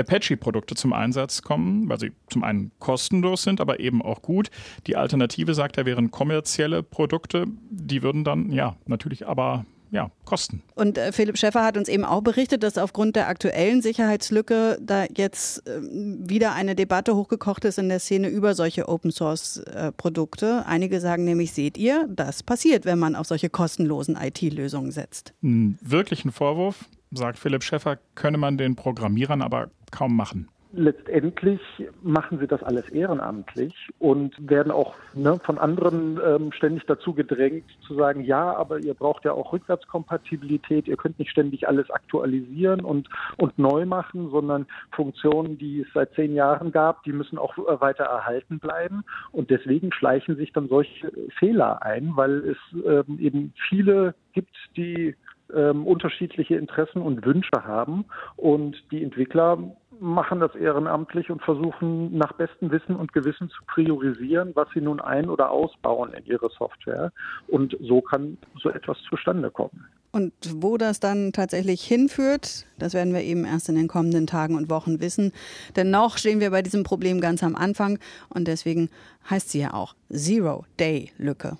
Apache-Produkte 0.00 0.74
zum 0.74 0.92
Einsatz 0.92 1.42
kommen, 1.42 1.88
weil 1.88 2.00
sie 2.00 2.12
zum 2.28 2.42
einen 2.42 2.72
kostenlos 2.78 3.42
sind, 3.42 3.60
aber 3.60 3.80
eben 3.80 4.02
auch 4.02 4.22
gut. 4.22 4.50
Die 4.86 4.96
Alternative, 4.96 5.54
sagt 5.54 5.78
er, 5.78 5.86
wären 5.86 6.10
kommerzielle 6.10 6.82
Produkte. 6.82 7.44
Die 7.70 8.02
würden 8.02 8.24
dann, 8.24 8.50
ja, 8.50 8.76
natürlich 8.86 9.26
aber 9.26 9.66
ja, 9.90 10.10
Kosten. 10.24 10.62
Und 10.74 10.98
äh, 10.98 11.12
Philipp 11.12 11.38
Schäffer 11.38 11.64
hat 11.64 11.76
uns 11.76 11.88
eben 11.88 12.04
auch 12.04 12.22
berichtet, 12.22 12.62
dass 12.62 12.78
aufgrund 12.78 13.16
der 13.16 13.28
aktuellen 13.28 13.82
Sicherheitslücke 13.82 14.78
da 14.80 15.04
jetzt 15.16 15.66
äh, 15.66 15.80
wieder 15.82 16.52
eine 16.52 16.74
Debatte 16.74 17.16
hochgekocht 17.16 17.64
ist 17.64 17.78
in 17.78 17.88
der 17.88 18.00
Szene 18.00 18.28
über 18.28 18.54
solche 18.54 18.88
Open-Source-Produkte. 18.88 20.62
Äh, 20.64 20.68
Einige 20.68 21.00
sagen 21.00 21.24
nämlich, 21.24 21.52
seht 21.52 21.76
ihr, 21.76 22.06
das 22.08 22.42
passiert, 22.42 22.84
wenn 22.84 22.98
man 22.98 23.16
auf 23.16 23.26
solche 23.26 23.50
kostenlosen 23.50 24.16
IT-Lösungen 24.16 24.92
setzt. 24.92 25.34
Einen 25.42 25.78
wirklichen 25.82 26.32
Vorwurf, 26.32 26.84
sagt 27.10 27.38
Philipp 27.38 27.64
Schäffer, 27.64 27.98
könne 28.14 28.38
man 28.38 28.58
den 28.58 28.76
Programmierern 28.76 29.42
aber 29.42 29.70
kaum 29.90 30.14
machen 30.14 30.48
letztendlich 30.72 31.60
machen 32.02 32.38
sie 32.38 32.46
das 32.46 32.62
alles 32.62 32.88
ehrenamtlich 32.90 33.74
und 33.98 34.34
werden 34.38 34.70
auch 34.70 34.94
ne, 35.14 35.38
von 35.42 35.58
anderen 35.58 36.20
ähm, 36.24 36.52
ständig 36.52 36.84
dazu 36.86 37.12
gedrängt 37.12 37.64
zu 37.86 37.94
sagen, 37.94 38.22
ja, 38.22 38.54
aber 38.54 38.78
ihr 38.78 38.94
braucht 38.94 39.24
ja 39.24 39.32
auch 39.32 39.52
Rückwärtskompatibilität, 39.52 40.86
ihr 40.86 40.96
könnt 40.96 41.18
nicht 41.18 41.30
ständig 41.30 41.66
alles 41.66 41.90
aktualisieren 41.90 42.82
und, 42.82 43.08
und 43.36 43.58
neu 43.58 43.84
machen, 43.84 44.30
sondern 44.30 44.66
Funktionen, 44.92 45.58
die 45.58 45.80
es 45.80 45.88
seit 45.92 46.14
zehn 46.14 46.34
Jahren 46.34 46.70
gab, 46.70 47.02
die 47.04 47.12
müssen 47.12 47.38
auch 47.38 47.56
äh, 47.58 47.80
weiter 47.80 48.04
erhalten 48.04 48.58
bleiben. 48.58 49.02
Und 49.32 49.50
deswegen 49.50 49.92
schleichen 49.92 50.36
sich 50.36 50.52
dann 50.52 50.68
solche 50.68 51.12
Fehler 51.38 51.82
ein, 51.82 52.12
weil 52.14 52.50
es 52.50 52.58
ähm, 52.84 53.18
eben 53.18 53.52
viele 53.68 54.14
gibt, 54.32 54.56
die 54.76 55.16
ähm, 55.54 55.86
unterschiedliche 55.86 56.56
Interessen 56.56 57.02
und 57.02 57.24
Wünsche 57.24 57.64
haben 57.64 58.04
und 58.36 58.76
die 58.90 59.02
Entwickler 59.02 59.58
machen 60.00 60.40
das 60.40 60.54
ehrenamtlich 60.54 61.30
und 61.30 61.42
versuchen 61.42 62.16
nach 62.16 62.32
bestem 62.32 62.70
Wissen 62.70 62.96
und 62.96 63.12
Gewissen 63.12 63.50
zu 63.50 63.62
priorisieren, 63.66 64.52
was 64.54 64.68
sie 64.74 64.80
nun 64.80 65.00
ein- 65.00 65.28
oder 65.28 65.50
ausbauen 65.50 66.12
in 66.14 66.24
ihre 66.26 66.50
Software. 66.50 67.12
Und 67.48 67.76
so 67.80 68.00
kann 68.00 68.38
so 68.60 68.70
etwas 68.70 68.98
zustande 69.08 69.50
kommen. 69.50 69.86
Und 70.12 70.32
wo 70.56 70.76
das 70.76 70.98
dann 70.98 71.32
tatsächlich 71.32 71.82
hinführt, 71.82 72.66
das 72.78 72.94
werden 72.94 73.14
wir 73.14 73.22
eben 73.22 73.44
erst 73.44 73.68
in 73.68 73.76
den 73.76 73.86
kommenden 73.86 74.26
Tagen 74.26 74.56
und 74.56 74.68
Wochen 74.68 75.00
wissen. 75.00 75.32
Denn 75.76 75.90
noch 75.90 76.18
stehen 76.18 76.40
wir 76.40 76.50
bei 76.50 76.62
diesem 76.62 76.82
Problem 76.82 77.20
ganz 77.20 77.44
am 77.44 77.54
Anfang 77.54 77.98
und 78.28 78.48
deswegen 78.48 78.90
heißt 79.28 79.50
sie 79.50 79.60
ja 79.60 79.74
auch 79.74 79.94
Zero-Day-Lücke. 80.10 81.56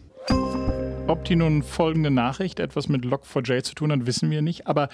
Ob 1.07 1.25
die 1.25 1.37
nun 1.37 1.63
folgende 1.63 2.11
Nachricht 2.11 2.61
etwas 2.61 2.89
mit 2.89 3.05
Log4j 3.05 3.63
zu 3.63 3.75
tun 3.75 3.93
hat, 3.93 4.07
wissen 4.07 4.31
wir 4.31 4.43
nicht. 4.43 4.67
Aber 4.67 4.89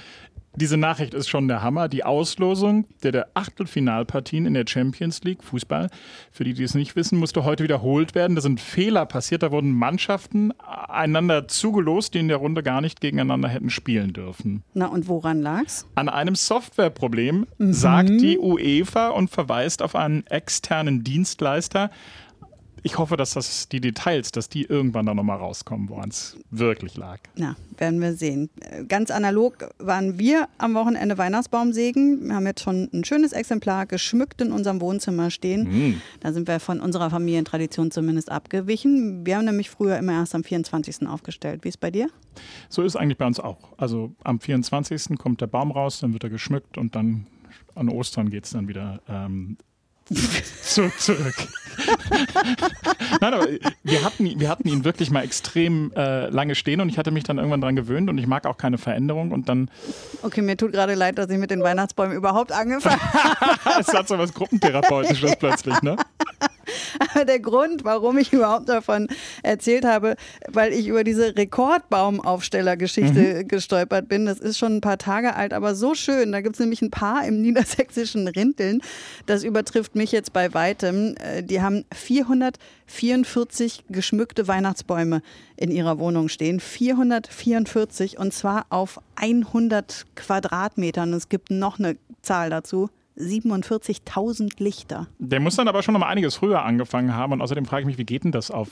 diese 0.57 0.77
Nachricht 0.77 1.15
ist 1.15 1.29
schon 1.29 1.49
der 1.49 1.63
Hammer. 1.63 1.89
Die 1.89 2.05
Auslosung 2.05 2.87
der, 3.03 3.13
der 3.13 3.29
Achtelfinalpartien 3.35 4.47
in 4.47 4.55
der 4.55 4.65
Champions 4.67 5.23
League 5.23 5.45
Fußball, 5.45 5.91
für 6.33 6.45
die, 6.45 6.55
die 6.55 6.65
es 6.65 6.75
nicht 6.75 6.97
wissen, 6.97 7.19
musste 7.19 7.45
heute 7.45 7.65
wiederholt 7.65 8.15
werden. 8.15 8.35
Da 8.35 8.43
sind 8.43 8.61
Fehler 8.61 9.07
passiert. 9.07 9.43
Da 9.43 9.53
wurden 9.53 9.73
Mannschaften 9.73 10.53
einander 10.61 11.49
zugelost, 11.49 12.15
die 12.15 12.19
in 12.19 12.29
der 12.29 12.39
Runde 12.39 12.63
gar 12.63 12.81
nicht 12.81 13.01
gegeneinander 13.01 13.49
hätten 13.49 13.71
spielen 13.71 14.13
dürfen. 14.13 14.63
Na 14.75 14.87
und 14.87 15.09
woran 15.09 15.41
lag's? 15.41 15.87
An 15.95 16.09
einem 16.09 16.35
Softwareproblem, 16.35 17.47
mhm. 17.59 17.73
sagt 17.73 18.09
die 18.09 18.39
UEFA 18.39 19.09
und 19.11 19.31
verweist 19.31 19.83
auf 19.83 19.95
einen 19.95 20.27
externen 20.27 21.05
Dienstleister 21.05 21.91
ich 22.87 22.99
hoffe, 22.99 23.17
dass 23.17 23.35
das 23.35 23.69
die 23.69 23.81
Details, 23.81 24.31
dass 24.31 24.49
die 24.49 24.63
irgendwann 24.63 25.07
dann 25.07 25.17
nochmal 25.17 25.39
rauskommen, 25.39 25.89
woran 25.89 26.09
es 26.09 26.37
wirklich 26.51 26.97
lag. 26.97 27.19
Ja, 27.35 27.57
werden 27.79 28.01
wir 28.01 28.15
sehen. 28.15 28.49
Ganz 28.87 29.11
analog 29.11 29.69
waren 29.79 30.21
wir 30.21 30.49
am 30.59 30.75
Wochenende 30.75 31.19
Weihnachtsbaum 31.19 31.73
sägen. 31.73 32.29
Wir 32.29 32.37
haben 32.37 32.47
jetzt 32.47 32.63
schon 32.63 32.89
ein 32.93 33.03
schönes 33.03 33.33
Exemplar 33.33 33.87
geschmückt 33.87 34.41
in 34.41 34.53
unserem 34.53 34.81
Wohnzimmer 34.81 35.33
stehen. 35.33 35.65
Mhm. 35.65 36.01
Da 36.21 36.33
sind 36.33 36.47
wir 36.47 36.61
von 36.61 36.79
unserer 36.79 37.11
Familientradition 37.11 37.91
zumindest 37.91 38.31
abgewichen. 38.31 39.27
Wir 39.27 39.39
haben 39.39 39.47
nämlich 39.47 39.69
früher 39.69 39.99
immer 39.99 40.13
erst 40.13 40.37
am 40.37 40.45
24. 40.45 41.09
aufgestellt. 41.09 41.65
Wie 41.65 41.69
ist 41.71 41.75
es 41.75 41.81
bei 41.81 41.91
dir? 41.91 42.09
So 42.69 42.83
ist 42.83 42.93
es 42.93 42.97
eigentlich 42.97 43.19
bei 43.19 43.27
uns 43.27 43.41
auch. 43.41 43.59
Also 43.79 44.15
am 44.23 44.39
24. 44.39 45.19
kommt 45.19 45.41
der 45.41 45.49
Baum 45.49 45.73
raus, 45.73 45.99
dann 45.99 46.13
wird 46.13 46.23
er 46.23 46.31
geschmückt 46.31 46.79
und 46.79 46.95
dann 46.95 47.27
an 47.75 47.89
Ostern 47.89 48.31
geht 48.31 48.45
es 48.45 48.53
dann 48.53 48.69
wieder 48.69 49.01
ähm, 49.09 49.57
zu, 50.63 50.91
zurück. 50.99 51.35
Nein, 53.21 53.35
aber 53.35 53.47
wir 53.83 54.05
hatten, 54.05 54.41
wir 54.41 54.49
hatten 54.49 54.69
ihn 54.69 54.85
wirklich 54.85 55.11
mal 55.11 55.23
extrem 55.23 55.93
äh, 55.95 56.29
lange 56.29 56.55
stehen 56.55 56.81
und 56.81 56.89
ich 56.89 56.99
hatte 56.99 57.11
mich 57.11 57.25
dann 57.25 57.39
irgendwann 57.39 57.61
dran 57.61 57.77
gewöhnt 57.77 58.09
und 58.09 58.19
ich 58.19 58.27
mag 58.27 58.47
auch 58.47 58.57
keine 58.57 58.79
Veränderung 58.79 59.33
und 59.33 59.49
dann. 59.49 59.71
Okay, 60.23 60.43
mir 60.43 60.57
tut 60.57 60.73
gerade 60.73 60.95
leid, 60.95 61.19
dass 61.19 61.29
ich 61.29 61.39
mit 61.39 61.51
den 61.51 61.63
Weihnachtsbäumen 61.63 62.17
überhaupt 62.17 62.53
angefangen 62.53 63.01
habe. 63.13 63.81
es 63.81 63.93
hat 63.93 64.09
so 64.09 64.19
was 64.19 64.33
Gruppentherapeutisches 64.33 65.37
plötzlich, 65.37 65.81
ne? 65.83 65.97
Aber 67.13 67.25
der 67.25 67.41
Grund, 67.41 67.85
warum 67.85 68.19
ich 68.19 68.33
überhaupt 68.33 68.69
davon 68.69 69.09
erzählt 69.47 69.85
habe, 69.85 70.17
weil 70.49 70.73
ich 70.73 70.89
über 70.89 71.05
diese 71.05 71.37
Rekordbaumaufstellergeschichte 71.37 73.45
mhm. 73.45 73.49
gestolpert 73.49 74.09
bin. 74.09 74.27
Das 74.27 74.39
ist 74.39 74.59
schon 74.59 74.77
ein 74.77 74.81
paar 74.81 74.99
Tage 74.99 75.37
alt, 75.37 75.53
aber 75.53 75.75
so 75.75 75.95
schön. 75.95 76.33
Da 76.33 76.41
gibt 76.41 76.57
es 76.57 76.61
nämlich 76.61 76.83
ein 76.83 76.91
paar 76.91 77.27
im 77.27 77.41
niedersächsischen 77.43 78.29
Rinteln. 78.29 78.81
Das 79.27 79.45
übertrifft 79.45 79.95
mich 79.95 80.13
jetzt 80.13 80.33
bei 80.33 80.53
weitem. 80.53 81.15
Äh, 81.17 81.43
die 81.43 81.63
haben 81.63 81.85
444 81.95 83.85
geschmückte 83.89 84.49
Weihnachtsbäume 84.49 85.23
in 85.57 85.71
ihrer 85.71 85.99
Wohnung 85.99 86.29
stehen. 86.29 86.61
444 86.61 88.19
und 88.19 88.33
zwar 88.33 88.67
auf 88.69 89.01
100 89.17 90.07
Quadratmetern. 90.17 91.13
Es 91.13 91.29
gibt 91.29 91.51
noch 91.51 91.79
eine 91.79 91.97
Zahl 92.23 92.51
dazu. 92.51 92.91
47.000 93.17 94.63
Lichter. 94.63 95.07
Der 95.19 95.41
muss 95.41 95.57
dann 95.57 95.69
aber 95.69 95.83
schon 95.83 95.95
noch 95.95 96.01
mal 96.01 96.09
einiges 96.09 96.35
früher 96.35 96.63
angefangen 96.63 97.15
haben. 97.15 97.33
Und 97.33 97.41
außerdem 97.41 97.65
frage 97.65 97.83
ich 97.83 97.87
mich, 97.87 97.99
wie 97.99 98.05
geht 98.05 98.25
denn 98.25 98.33
das 98.33 98.51
auf 98.51 98.69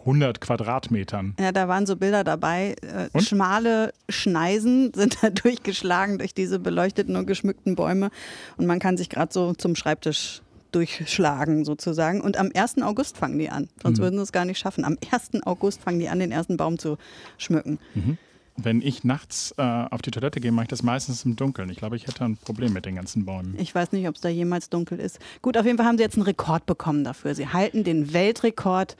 100 0.00 0.40
Quadratmetern? 0.40 1.34
Ja, 1.38 1.52
da 1.52 1.68
waren 1.68 1.86
so 1.86 1.96
Bilder 1.96 2.24
dabei. 2.24 2.76
Äh, 2.82 3.20
schmale 3.20 3.92
Schneisen 4.08 4.92
sind 4.94 5.22
da 5.22 5.30
durchgeschlagen 5.30 6.18
durch 6.18 6.34
diese 6.34 6.58
beleuchteten 6.58 7.16
und 7.16 7.26
geschmückten 7.26 7.76
Bäume. 7.76 8.10
Und 8.56 8.66
man 8.66 8.78
kann 8.78 8.96
sich 8.96 9.08
gerade 9.08 9.32
so 9.32 9.54
zum 9.54 9.76
Schreibtisch 9.76 10.42
durchschlagen 10.72 11.64
sozusagen. 11.64 12.20
Und 12.20 12.36
am 12.36 12.50
1. 12.54 12.82
August 12.82 13.16
fangen 13.16 13.38
die 13.38 13.48
an. 13.48 13.68
Sonst 13.82 13.98
mhm. 13.98 14.02
würden 14.02 14.16
sie 14.16 14.22
es 14.22 14.32
gar 14.32 14.44
nicht 14.44 14.58
schaffen. 14.58 14.84
Am 14.84 14.98
1. 15.10 15.42
August 15.44 15.80
fangen 15.80 15.98
die 15.98 16.08
an, 16.08 16.18
den 16.18 16.32
ersten 16.32 16.56
Baum 16.56 16.78
zu 16.78 16.98
schmücken. 17.38 17.78
Mhm. 17.94 18.18
Wenn 18.58 18.80
ich 18.80 19.04
nachts 19.04 19.54
äh, 19.58 19.62
auf 19.62 20.00
die 20.00 20.10
Toilette 20.10 20.40
gehe, 20.40 20.50
mache 20.50 20.64
ich 20.64 20.68
das 20.68 20.82
meistens 20.82 21.24
im 21.24 21.36
Dunkeln. 21.36 21.68
Ich 21.68 21.76
glaube, 21.76 21.96
ich 21.96 22.06
hätte 22.06 22.24
ein 22.24 22.38
Problem 22.38 22.72
mit 22.72 22.86
den 22.86 22.96
ganzen 22.96 23.26
Bäumen. 23.26 23.54
Ich 23.58 23.74
weiß 23.74 23.92
nicht, 23.92 24.08
ob 24.08 24.14
es 24.14 24.22
da 24.22 24.30
jemals 24.30 24.70
dunkel 24.70 24.98
ist. 24.98 25.18
Gut, 25.42 25.58
auf 25.58 25.66
jeden 25.66 25.76
Fall 25.76 25.86
haben 25.86 25.98
sie 25.98 26.04
jetzt 26.04 26.16
einen 26.16 26.24
Rekord 26.24 26.64
bekommen 26.64 27.04
dafür. 27.04 27.34
Sie 27.34 27.48
halten 27.48 27.84
den 27.84 28.14
Weltrekord 28.14 28.96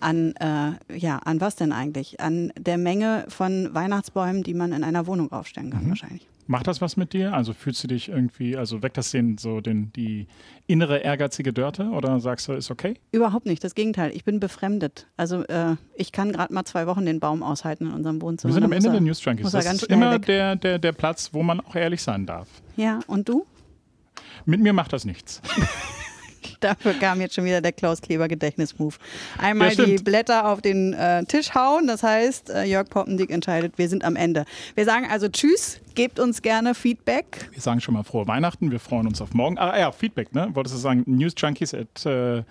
an, 0.00 0.34
äh, 0.36 0.96
ja, 0.96 1.18
an 1.18 1.40
was 1.40 1.56
denn 1.56 1.72
eigentlich? 1.72 2.20
An 2.20 2.52
der 2.58 2.78
Menge 2.78 3.24
von 3.28 3.74
Weihnachtsbäumen, 3.74 4.42
die 4.42 4.54
man 4.54 4.72
in 4.72 4.84
einer 4.84 5.06
Wohnung 5.06 5.32
aufstellen 5.32 5.70
kann, 5.70 5.84
mhm. 5.84 5.88
wahrscheinlich. 5.90 6.26
Macht 6.48 6.68
das 6.68 6.80
was 6.80 6.96
mit 6.96 7.12
dir? 7.12 7.34
Also 7.34 7.52
fühlst 7.52 7.82
du 7.82 7.88
dich 7.88 8.08
irgendwie, 8.08 8.56
also 8.56 8.82
weckt 8.82 8.96
das 8.96 9.10
den, 9.10 9.36
so 9.36 9.60
den, 9.60 9.92
die 9.94 10.28
innere 10.68 10.98
ehrgeizige 10.98 11.52
Dörte 11.52 11.88
oder 11.90 12.20
sagst 12.20 12.46
du, 12.46 12.52
ist 12.52 12.70
okay? 12.70 12.94
Überhaupt 13.10 13.46
nicht, 13.46 13.64
das 13.64 13.74
Gegenteil. 13.74 14.12
Ich 14.14 14.24
bin 14.24 14.38
befremdet. 14.38 15.08
Also 15.16 15.42
äh, 15.46 15.74
ich 15.96 16.12
kann 16.12 16.30
gerade 16.30 16.54
mal 16.54 16.64
zwei 16.64 16.86
Wochen 16.86 17.04
den 17.04 17.18
Baum 17.18 17.42
aushalten 17.42 17.86
in 17.86 17.92
unserem 17.92 18.22
Wohnzimmer. 18.22 18.50
Wir 18.50 18.54
sind 18.54 18.64
am 18.64 18.72
Ende 18.72 18.90
der 18.92 19.00
News 19.00 19.24
Junkies. 19.24 19.50
Das 19.50 19.66
ist 19.66 19.84
immer 19.84 20.20
der, 20.20 20.54
der, 20.54 20.78
der 20.78 20.92
Platz, 20.92 21.30
wo 21.32 21.42
man 21.42 21.60
auch 21.60 21.74
ehrlich 21.74 22.02
sein 22.02 22.26
darf. 22.26 22.48
Ja, 22.76 23.00
und 23.08 23.28
du? 23.28 23.44
Mit 24.44 24.60
mir 24.60 24.72
macht 24.72 24.92
das 24.92 25.04
nichts. 25.04 25.42
Dafür 26.60 26.94
kam 26.94 27.20
jetzt 27.20 27.34
schon 27.34 27.44
wieder 27.44 27.60
der 27.60 27.72
Klaus 27.72 28.00
Kleber 28.00 28.28
Gedächtnismove. 28.28 28.98
Einmal 29.38 29.72
ja, 29.72 29.84
die 29.84 29.96
Blätter 29.96 30.48
auf 30.48 30.62
den 30.62 30.92
äh, 30.92 31.24
Tisch 31.24 31.54
hauen, 31.54 31.86
das 31.86 32.02
heißt, 32.02 32.50
äh, 32.50 32.64
Jörg 32.64 32.88
Poppendick 32.88 33.30
entscheidet, 33.30 33.78
wir 33.78 33.88
sind 33.88 34.04
am 34.04 34.16
Ende. 34.16 34.44
Wir 34.74 34.84
sagen 34.84 35.06
also 35.10 35.28
Tschüss, 35.28 35.80
gebt 35.94 36.18
uns 36.18 36.42
gerne 36.42 36.74
Feedback. 36.74 37.48
Wir 37.52 37.62
sagen 37.62 37.80
schon 37.80 37.94
mal 37.94 38.02
frohe 38.02 38.26
Weihnachten, 38.26 38.70
wir 38.70 38.80
freuen 38.80 39.06
uns 39.06 39.20
auf 39.20 39.34
morgen. 39.34 39.58
Ah 39.58 39.78
ja, 39.78 39.92
Feedback, 39.92 40.34
ne? 40.34 40.48
Wolltest 40.54 40.76
du 40.76 40.78
sagen, 40.78 41.04
newsjunkies 41.06 41.74
at 41.74 42.06
äh, 42.06 42.42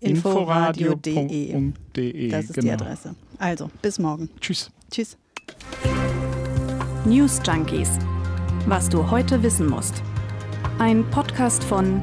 inforadio.de. 0.00 1.72
Das 2.30 2.44
ist 2.44 2.54
genau. 2.54 2.66
die 2.66 2.72
Adresse. 2.72 3.14
Also, 3.38 3.70
bis 3.82 3.98
morgen. 3.98 4.30
Tschüss. 4.40 4.70
Tschüss. 4.90 5.16
News 7.04 7.40
Junkies. 7.46 7.90
Was 8.66 8.88
du 8.88 9.10
heute 9.10 9.42
wissen 9.42 9.66
musst. 9.66 10.02
Ein 10.78 11.08
Podcast 11.10 11.64
von 11.64 12.02